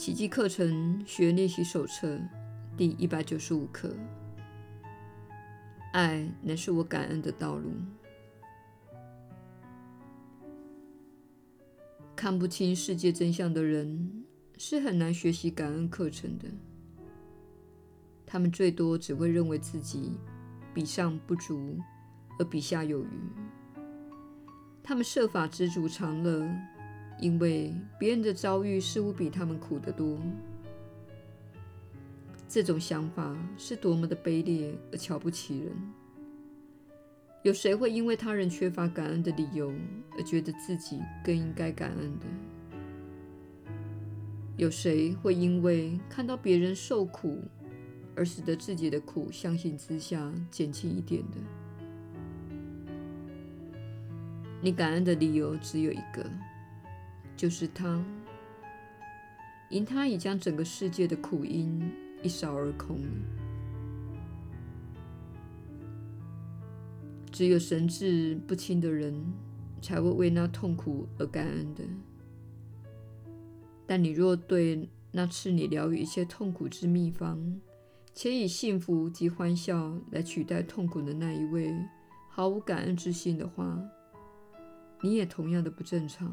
[0.00, 2.18] 奇迹课程学练习手册
[2.74, 3.94] 第一百九十五课：
[5.92, 7.70] 爱乃是我感恩的道路。
[12.16, 14.24] 看不清世界真相的人
[14.56, 16.48] 是很难学习感恩课程的。
[18.24, 20.12] 他们最多只会认为自己
[20.72, 21.78] 比上不足，
[22.38, 23.10] 而比下有余。
[24.82, 26.48] 他们设法知足常乐，
[27.20, 30.18] 因为别人的遭遇似乎比他们苦得多。
[32.48, 35.72] 这种想法是多么的卑劣而瞧不起人！
[37.42, 39.72] 有谁会因为他人缺乏感恩的理由
[40.16, 42.26] 而觉得自己更应该感恩的？
[44.56, 47.38] 有谁会因为看到别人受苦，
[48.14, 51.38] 而使得自己的苦相形之下减轻一点的？
[54.60, 56.28] 你感恩的理由只有一个，
[57.40, 58.04] 就是他，
[59.70, 61.90] 因他已将整个世界的苦因
[62.22, 63.00] 一扫而空。
[67.32, 69.14] 只有神志不清的人，
[69.80, 71.82] 才会为那痛苦而感恩的。
[73.86, 77.58] 但你若对那赐你疗愈一切痛苦之秘方，
[78.12, 81.74] 且以幸福及欢笑来取代痛苦的那一位，
[82.28, 83.82] 毫无感恩之心的话，
[85.00, 86.30] 你也同样的不正常。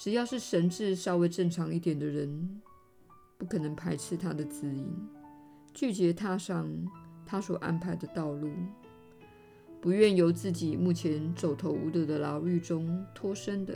[0.00, 2.58] 只要是神智稍微正常一点的人，
[3.36, 4.90] 不可能排斥他的指引，
[5.74, 6.66] 拒绝踏上
[7.26, 8.50] 他所安排的道路，
[9.78, 13.74] 不愿由自己目前走投无路的牢狱中脱身的。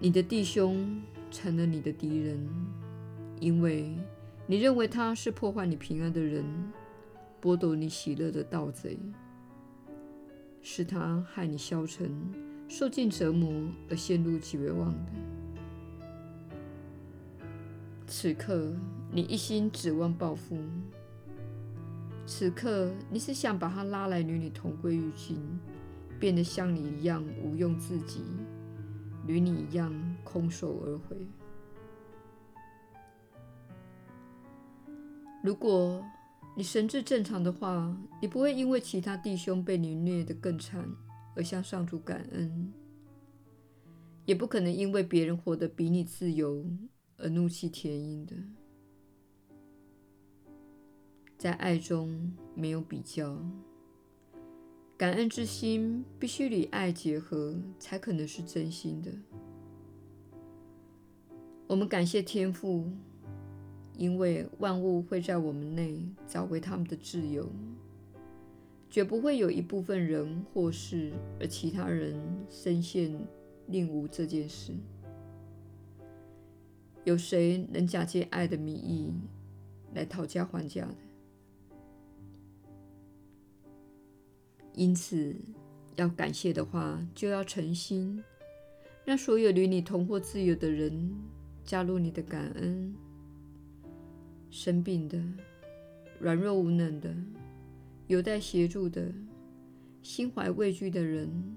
[0.00, 2.44] 你的弟兄成了你的敌人，
[3.38, 3.96] 因为
[4.48, 6.44] 你认为他是破坏你平安的人，
[7.40, 8.98] 剥夺你喜乐的盗贼，
[10.62, 12.10] 是他害你消沉、
[12.68, 13.52] 受尽折磨
[13.90, 15.12] 而陷入绝望的。
[18.06, 18.72] 此刻，
[19.10, 20.56] 你一心指望报复；
[22.26, 25.40] 此刻，你是想把他拉来与你同归于尽，
[26.20, 28.20] 变得像你一样无用至极，
[29.26, 31.16] 与你一样空手而回。
[35.42, 36.04] 如果
[36.54, 40.88] 你神智正常的话，你不会因为其他弟兄被你虐得更惨
[41.34, 42.72] 而向上主感恩，
[44.26, 46.64] 也不可能因为别人活得比你自由。
[47.18, 48.34] 而怒气填膺的，
[51.38, 53.38] 在爱中没有比较，
[54.96, 59.12] 感恩之心必须与爱结合，才可能是真心的。
[61.68, 62.90] 我们感谢天父，
[63.96, 67.48] 因为万物会在我们内找回他们的自由，
[68.90, 72.16] 绝不会有一部分人或事，而其他人
[72.48, 73.14] 深陷
[73.68, 74.72] 令无这件事。
[77.04, 79.12] 有谁能假借爱的名义
[79.94, 80.96] 来讨价还价的？
[84.74, 85.36] 因此，
[85.96, 88.24] 要感谢的话，就要诚心，
[89.04, 91.14] 让所有与你同获自由的人
[91.64, 92.94] 加入你的感恩。
[94.52, 95.18] 生病的、
[96.20, 97.10] 软弱无能的、
[98.06, 99.10] 有待协助的、
[100.02, 101.56] 心怀畏惧的人，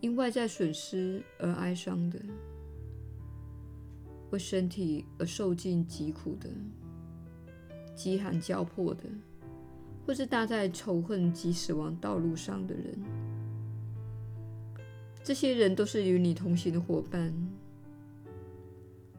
[0.00, 2.20] 因外在损失而哀伤的。
[4.30, 6.50] 为身体而受尽疾苦的、
[7.94, 9.04] 饥寒交迫的，
[10.06, 12.98] 或是搭在仇恨及死亡道路上的人，
[15.24, 17.32] 这些人都是与你同行的伙伴。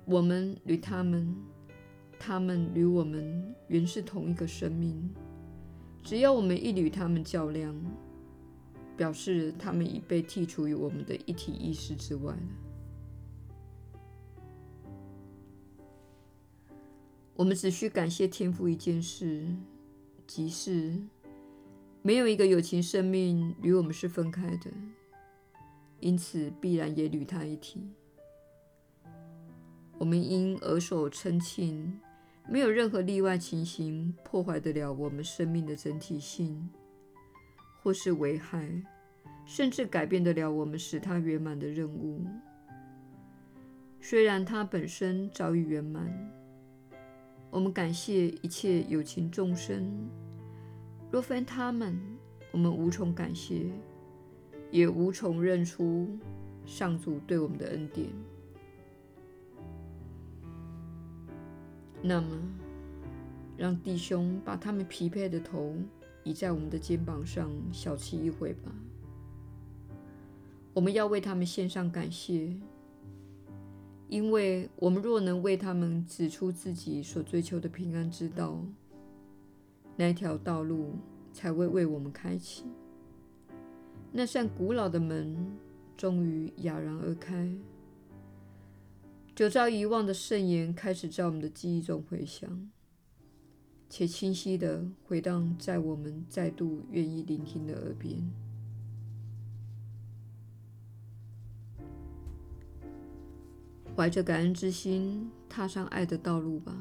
[0.05, 1.35] 我们与他们，
[2.19, 5.09] 他们与我们，原是同一个生命。
[6.03, 7.75] 只要我们一与他们较量，
[8.97, 12.41] 表示他们已被剔除于我们的一体意识之外了。
[17.35, 19.47] 我们只需感谢天父一件事，
[20.27, 21.01] 即是
[22.01, 24.71] 没有一个有情生命与我们是分开的，
[25.99, 27.81] 因此必然也与他一体。
[30.03, 31.97] 我们因耳手称庆，
[32.49, 36.69] 没有任何例外情形破坏得了我们生命的整体性，
[37.81, 38.69] 或是危害，
[39.45, 42.21] 甚至改变得了我们使它圆满的任务。
[44.01, 46.13] 虽然它本身早已圆满。
[47.49, 49.89] 我们感谢一切有情众生，
[51.09, 51.97] 若非他们，
[52.51, 53.67] 我们无从感谢，
[54.69, 56.09] 也无从认出
[56.65, 58.09] 上主对我们的恩典。
[62.05, 62.27] 那么，
[63.55, 65.73] 让弟兄把他们疲惫的头
[66.25, 68.69] 倚在我们的肩膀上，小憩一会吧。
[70.73, 72.57] 我们要为他们献上感谢，
[74.09, 78.59] 因为我们若能为他们指出自己所追求的平安之道，
[79.95, 80.95] 那条道路
[81.31, 82.65] 才会为我们开启，
[84.11, 85.55] 那扇古老的门
[85.95, 87.49] 终于哑然而开。
[89.35, 92.69] 久遭遗忘的圣言开始在我们的记忆中回响，
[93.89, 98.31] 且清晰地回荡在我们再度愿意聆听的耳边。
[103.95, 106.75] 怀着感恩之心，踏上爱的道路吧。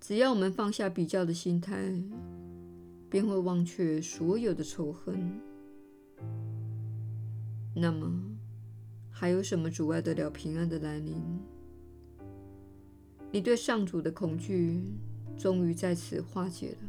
[0.00, 2.02] 只要我们放下比较的心态，
[3.10, 5.38] 便会忘却所有的仇恨。
[7.74, 8.29] 那么，
[9.20, 11.14] 还有什么阻碍得了平安的来临？
[13.30, 14.80] 你对上主的恐惧
[15.36, 16.88] 终于在此化解了。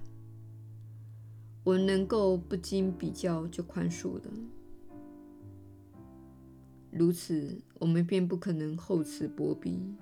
[1.66, 4.24] 我们能够不经比较就宽恕了，
[6.90, 9.94] 如此，我们便不可能厚此薄彼，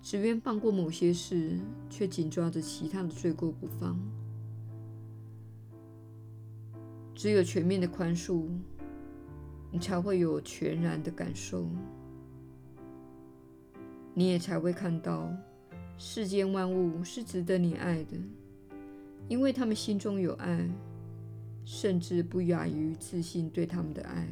[0.00, 1.60] 只愿放过某些事，
[1.90, 4.00] 却紧抓着其他的罪过不放。
[7.14, 8.46] 只有全面的宽恕。
[9.74, 11.68] 你才会有全然的感受，
[14.14, 15.28] 你也才会看到
[15.98, 18.16] 世间万物是值得你爱的，
[19.26, 20.70] 因为他们心中有爱，
[21.64, 24.28] 甚至不亚于自信对他们的爱。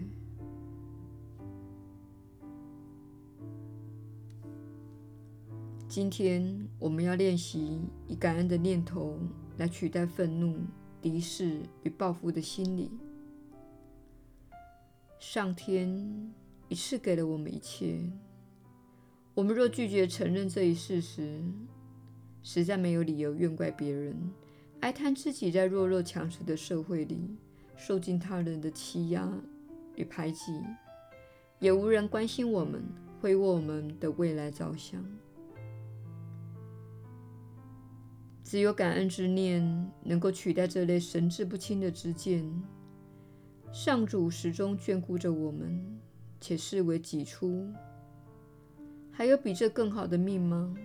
[5.89, 9.19] 今天我们要练习以感恩的念头
[9.59, 10.55] 来取代愤怒、
[11.01, 12.93] 敌视与报复的心理。
[15.23, 16.35] 上天
[16.69, 17.97] 一次给了我们一切，
[19.35, 21.41] 我们若拒绝承认这一事实，
[22.43, 24.17] 实在没有理由怨怪别人，
[24.81, 27.37] 哀叹自己在弱肉强食的社会里
[27.77, 29.33] 受尽他人的欺压
[29.95, 30.61] 与排挤，
[31.61, 32.83] 也无人关心我们，
[33.21, 35.01] 为我们的未来着想。
[38.43, 42.45] 只有感恩之念能够取代这类神志不清的知见。
[43.73, 45.99] 上主始终眷顾着我们，
[46.39, 47.67] 且视为己出。
[49.11, 50.77] 还有比这更好的命吗？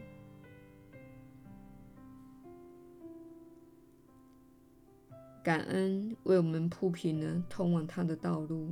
[5.43, 8.69] 感恩为我们铺平了通往他的道路，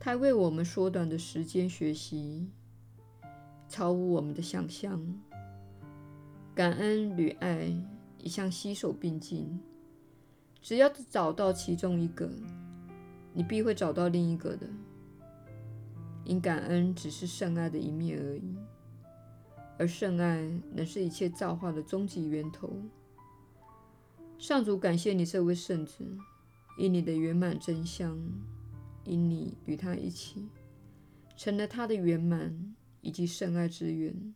[0.00, 2.48] 他为我们缩短的时间学习，
[3.68, 4.98] 超乎我们的想象。
[6.54, 7.70] 感恩与爱
[8.18, 9.60] 一向携手并进，
[10.62, 12.30] 只要找到其中一个。
[13.32, 14.66] 你必会找到另一个的，
[16.24, 18.56] 因感恩只是圣爱的一面而已，
[19.78, 22.70] 而圣爱乃是一切造化的终极源头。
[24.38, 26.04] 上主感谢你这位圣子，
[26.76, 28.18] 因你的圆满真相，
[29.04, 30.48] 因你与他一起，
[31.36, 34.34] 成了他的圆满以及圣爱之源。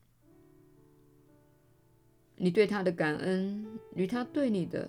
[2.37, 4.89] 你对他的感恩与他对你的，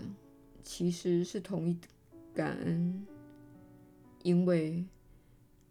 [0.63, 1.77] 其实是同一
[2.33, 3.05] 感恩。
[4.23, 4.85] 因为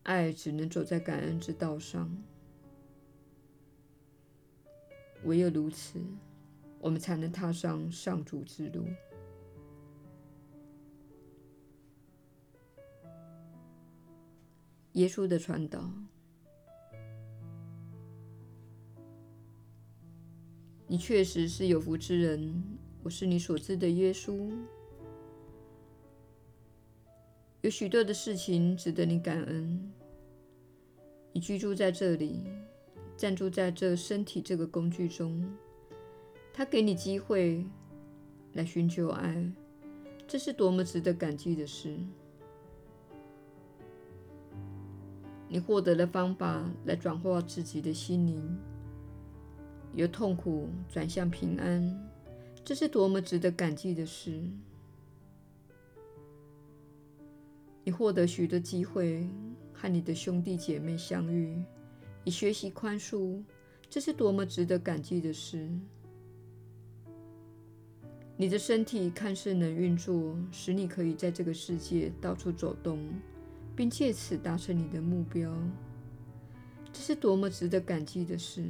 [0.05, 2.11] 爱只能走在感恩之道上，
[5.25, 6.01] 唯有如此，
[6.79, 8.87] 我们才能踏上上主之路。
[14.93, 15.91] 耶稣的传导，
[20.87, 22.63] 你确实是有福之人。
[23.03, 24.51] 我是你所知的耶稣。
[27.67, 29.93] 有许多的事情值得你感恩。
[31.33, 32.45] 你居住在这里，
[33.17, 35.45] 暂住在这身体这个工具中，
[36.55, 37.67] 他给你机会
[38.53, 39.53] 来寻求爱，
[40.29, 41.99] 这是多么值得感激的事。
[45.49, 48.57] 你获得了方法来转化自己的心灵，
[49.93, 52.09] 由痛苦转向平安，
[52.65, 54.41] 这是多么值得感激的事。
[57.87, 59.29] 你获得许多机会
[59.73, 61.63] 和你的兄弟姐妹相遇，
[62.25, 63.41] 以学习宽恕，
[63.89, 65.71] 这是多么值得感激的事。
[68.37, 72.99] 你的身体看似能运作，使你可以在这个世界到处走动，
[73.77, 75.57] 并借此达成你的目标，
[76.93, 78.65] 这是多么值得感激的事。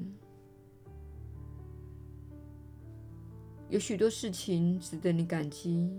[3.71, 5.91] 有许多事情值得你感激。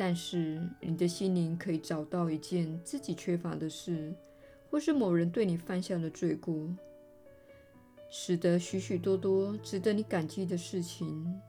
[0.00, 4.14] 但是，你的心灵可以找到一件自己缺乏的事，
[4.70, 6.72] 或是某人对你犯下的罪过，
[8.08, 11.40] 使得许许多多值得你感激的事情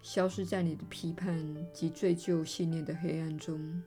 [0.00, 3.82] 消失在你的批判及罪疚信念的黑暗中。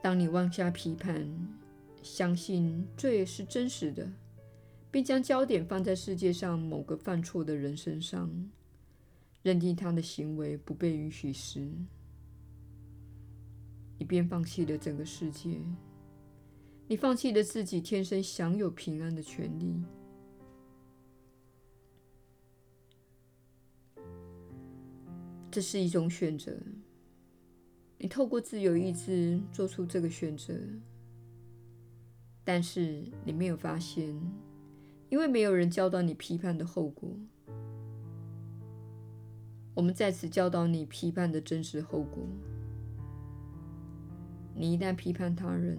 [0.00, 1.28] 当你妄下批判，
[2.02, 4.10] 相信罪是真实的，
[4.90, 8.50] 并将焦点放在世界上某个犯错的人身上，
[9.42, 11.70] 认定他的行为不被允许时，
[13.96, 15.60] 你便放弃了整个世界，
[16.86, 19.82] 你放弃了自己天生享有平安的权利。
[25.50, 26.56] 这是一种选择，
[27.96, 30.54] 你透过自由意志做出这个选择，
[32.44, 34.20] 但是你没有发现，
[35.08, 37.16] 因为没有人教导你批判的后果。
[39.78, 42.26] 我们在此教导你批判的真实后果。
[44.52, 45.78] 你一旦批判他人，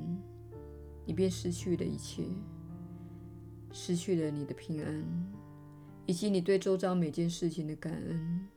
[1.05, 2.23] 你便失去了一切，
[3.73, 5.03] 失去了你的平安，
[6.05, 8.47] 以及你对周遭每件事情的感恩。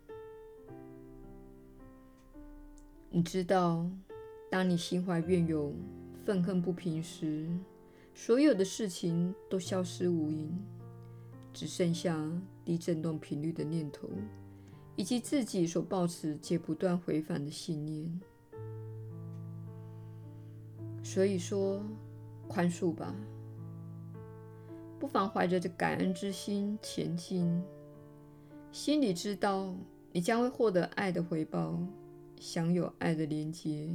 [3.10, 3.84] 你知道，
[4.48, 5.74] 当你心怀怨尤、
[6.24, 7.48] 愤恨不平时，
[8.14, 10.56] 所有的事情都消失无影，
[11.52, 12.16] 只剩下
[12.64, 14.08] 低振动频率的念头，
[15.02, 18.20] 以及自己所抱持且不断回返的信念。
[21.02, 21.82] 所以说，
[22.46, 23.12] 宽恕吧，
[25.00, 27.60] 不妨怀着这感恩之心前进，
[28.70, 29.74] 心里知道
[30.12, 31.76] 你将会获得爱的回报。
[32.38, 33.88] 享有爱的连结，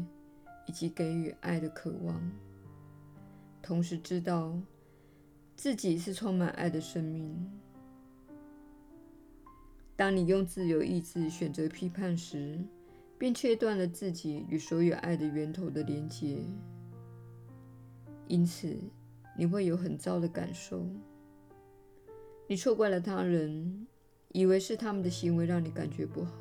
[0.66, 2.32] 以及给予爱的渴望，
[3.62, 4.54] 同时知道
[5.56, 7.50] 自己是充满爱的生命。
[9.98, 12.60] 当你用自由意志选择批判时，
[13.18, 16.38] 便切断了自己与所有爱的源头的连结，
[18.28, 18.78] 因此
[19.36, 20.86] 你会有很糟的感受。
[22.46, 23.88] 你错怪了他人，
[24.34, 26.32] 以为是他们的行为让你感觉不好。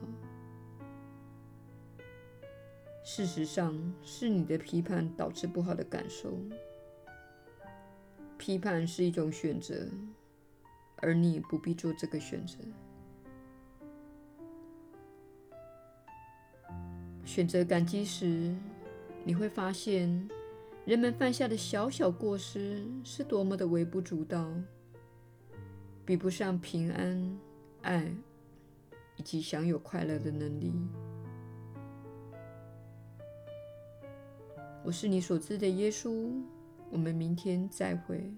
[3.02, 6.38] 事实上，是你的批判导致不好的感受。
[8.36, 9.88] 批判是一种选择，
[10.96, 12.58] 而你不必做这个选择。
[17.26, 18.54] 选择感激时，
[19.24, 20.26] 你会发现，
[20.84, 24.48] 人们犯下的小小过失是多么的微不足道，
[26.04, 27.38] 比不上平安、
[27.82, 28.10] 爱
[29.16, 30.72] 以及享有快乐的能力。
[34.84, 36.30] 我是你所知的耶稣，
[36.90, 38.32] 我们明天再会。